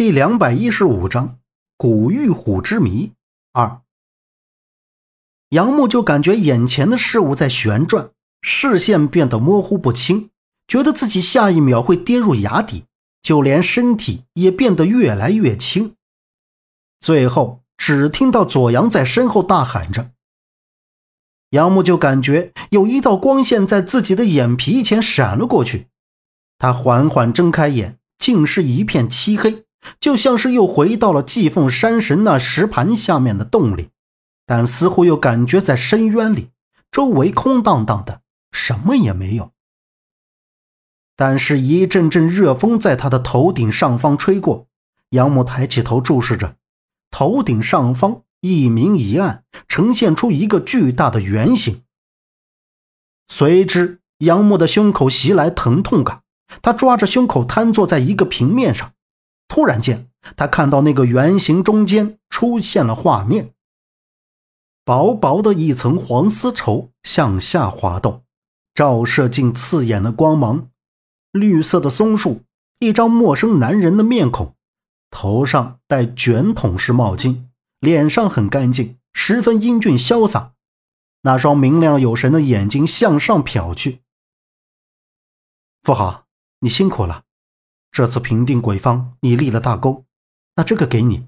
[0.00, 1.40] 第两百一十五章
[1.76, 3.12] 古玉虎之谜
[3.52, 3.82] 二。
[5.50, 8.10] 杨木就感觉眼前的事物在旋转，
[8.40, 10.30] 视线变得模糊不清，
[10.66, 12.86] 觉得自己下一秒会跌入崖底，
[13.20, 15.94] 就连身体也变得越来越轻。
[16.98, 20.12] 最后，只听到左阳在身后大喊着。
[21.50, 25.88] 杨木就感觉有一道光线在自己的眼皮前闪了过去，
[26.56, 29.66] 他缓缓睁开眼，竟是一片漆黑。
[29.98, 33.90] 就像是又回到了祭奉山神那石盘下面的洞里，
[34.46, 36.50] 但似乎又感觉在深渊里，
[36.90, 38.22] 周围空荡荡的，
[38.52, 39.52] 什么也没有。
[41.16, 44.66] 但是，一阵阵热风在他的头顶上方吹过，
[45.10, 46.56] 杨木抬起头注视着，
[47.10, 51.82] 头顶上方一明一暗，呈现出一个巨大的圆形。
[53.28, 56.22] 随之，杨木的胸口袭来疼痛感，
[56.62, 58.92] 他抓着胸口瘫坐在一个平面上。
[59.50, 63.52] 突然间，他看到那个圆形中间出现了画面，
[64.84, 68.22] 薄薄的一层黄丝绸向下滑动，
[68.72, 70.70] 照射进刺眼的光芒。
[71.32, 72.42] 绿色的松树，
[72.78, 74.54] 一张陌生男人的面孔，
[75.10, 77.46] 头上戴卷筒式帽巾，
[77.80, 80.52] 脸上很干净，十分英俊潇洒。
[81.22, 84.02] 那双明亮有神的眼睛向上瞟去。
[85.82, 86.26] 富豪，
[86.60, 87.24] 你辛苦了。
[87.92, 90.04] 这次平定鬼方，你立了大功，
[90.56, 91.26] 那这个给你。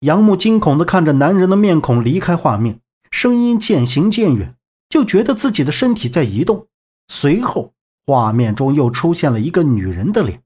[0.00, 4.54] 杨木惊恐地看着男人的面孔离开画面，声音渐行渐远，
[4.90, 6.68] 就觉得自己的身体在移动。
[7.08, 7.72] 随后，
[8.04, 10.42] 画面中又出现了一个女人的脸，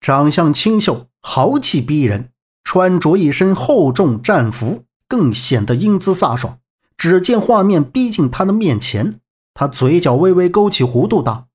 [0.00, 2.30] 长相清秀，豪气逼人，
[2.64, 6.58] 穿着一身厚重战服，更显得英姿飒爽。
[6.96, 9.20] 只见画面逼近他的面前，
[9.52, 11.48] 他嘴角微微勾起弧度，道。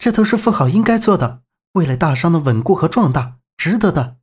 [0.00, 4.16] 这都是富豪应该做的，为了大商的稳固和壮大，值得的。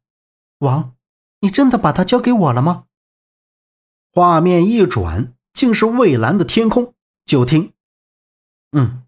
[0.58, 0.96] 王，
[1.42, 2.86] 你真的把它交给我了吗？
[4.12, 6.96] 画面一转，竟是蔚蓝的天空。
[7.28, 7.74] 就听，
[8.72, 9.04] 嗯，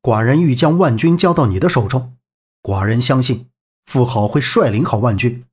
[0.00, 2.16] 寡人欲将万军交到你的手中，
[2.62, 3.50] 寡人相信
[3.84, 5.44] 富豪会率领好万军。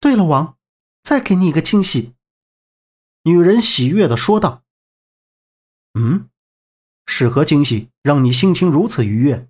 [0.00, 0.56] 对了，王，
[1.04, 2.14] 再给你一个惊喜。
[3.22, 4.64] 女人喜悦的说道。
[5.94, 6.28] 嗯。
[7.10, 9.48] 是何惊喜让你心情如此愉悦？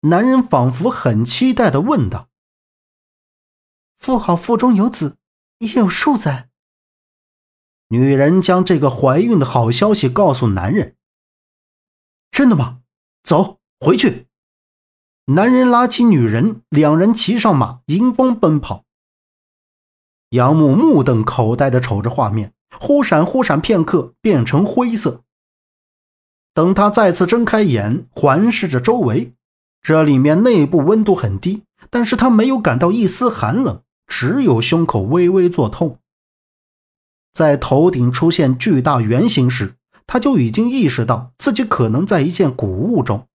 [0.00, 2.28] 男人仿佛很期待的问道。
[3.98, 5.16] 富好腹中有子，
[5.58, 6.50] 也有数载。
[7.88, 10.96] 女人将这个怀孕的好消息告诉男人。
[12.32, 12.80] 真的吗？
[13.22, 14.26] 走，回去。
[15.26, 18.84] 男人拉起女人，两人骑上马，迎风奔跑。
[20.30, 25.22] 杨木目瞪口呆的瞅着画面，忽闪忽闪，片刻变成灰色。
[26.54, 29.32] 等他再次睁开眼，环视着周围，
[29.80, 35.98] 这里面内部温度很低，但是他没有感到一丝寒冷，只有胸口微微作痛。
[37.32, 39.76] 在头顶出现巨大圆形时，
[40.06, 43.26] 他就已经意识到自己可能在一件古物中。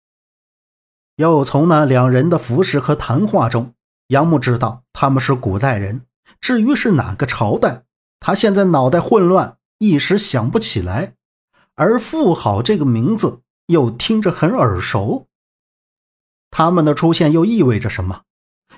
[1.16, 3.73] 又从那两人的服饰和谈话中，
[4.09, 6.03] 杨木知道他们是古代人，
[6.39, 7.85] 至于是哪个朝代，
[8.19, 11.13] 他现在脑袋混乱，一时想不起来。
[11.77, 15.27] 而富豪这个名字又听着很耳熟，
[16.49, 18.23] 他们的出现又意味着什么？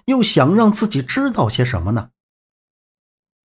[0.06, 2.12] 又想让自己知道些什么呢？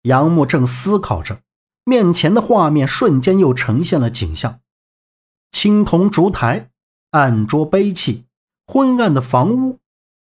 [0.03, 1.42] 杨木正思考着，
[1.84, 4.60] 面前的画面瞬间又呈现了景象：
[5.53, 6.72] 青铜烛台、
[7.10, 8.26] 案桌、杯器、
[8.66, 9.78] 昏暗的房屋，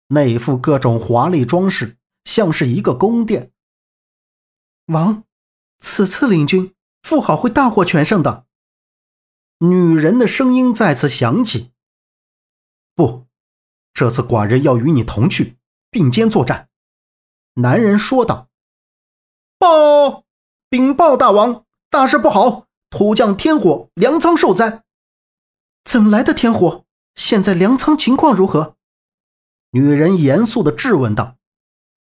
[0.07, 3.53] 内附各种华丽装饰，像是一个宫殿。
[4.87, 5.23] 王，
[5.79, 8.45] 此次领军，富豪会大获全胜的。
[9.63, 11.71] 女人的声音再次响起
[12.95, 13.27] ：“不，
[13.93, 15.57] 这次寡人要与你同去，
[15.91, 16.69] 并肩作战。”
[17.61, 18.49] 男人说道。
[19.59, 20.23] “报，
[20.67, 22.65] 禀报大王，大事不好！
[22.89, 24.83] 突降天火，粮仓受灾。
[25.85, 26.83] ”“怎么来的天火？
[27.13, 28.75] 现在粮仓情况如何？”
[29.69, 31.37] 女人严肃的质问道。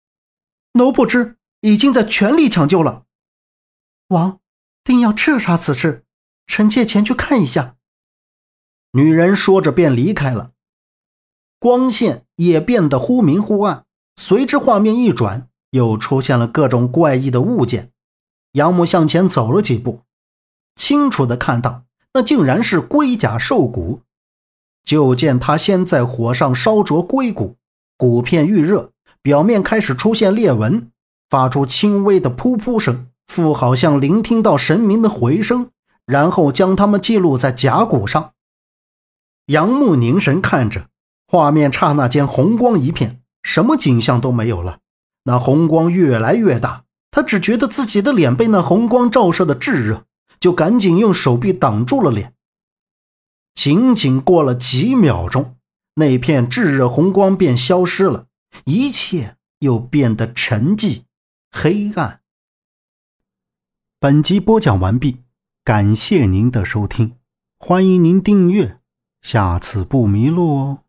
[0.73, 3.05] “奴不知，已经在全力抢救了。
[4.09, 4.41] ”“王，
[4.83, 6.07] 定要彻查此事。”
[6.47, 7.77] 臣妾前去看一下。
[8.93, 10.53] 女人说着便离开了，
[11.59, 13.85] 光线也变得忽明忽暗。
[14.17, 17.91] 随之画面一转，又出现了各种怪异的物件。
[18.53, 20.01] 杨木向前走了几步，
[20.77, 24.03] 清楚的看到那竟然是龟甲兽骨。
[24.85, 27.57] 就见他先在火上烧灼龟骨，
[27.97, 28.91] 骨片预热，
[29.23, 30.91] 表面开始出现裂纹，
[31.31, 35.71] 发出轻微的噗噗声，复好像聆听到神明的回声。
[36.13, 38.35] 然后将它们记录在甲骨上。
[39.47, 40.89] 杨木凝神看着，
[41.27, 44.79] 画面刹那间红光一片，什么景象都没有了。
[45.25, 50.05] 那红光越来越大，他只觉得自己的脸被那红光照射的炙热，
[50.39, 52.35] 就赶紧用手臂挡住了脸。
[53.55, 55.57] 仅仅过了几秒钟，
[55.95, 58.27] 那片炙热红光便消失了，
[58.65, 61.03] 一切又变得沉寂、
[61.51, 62.21] 黑暗。
[63.99, 65.19] 本集播讲完毕，
[65.65, 67.19] 感谢您的收听，
[67.57, 68.81] 欢迎您订阅，
[69.21, 70.82] 下次不迷路哦。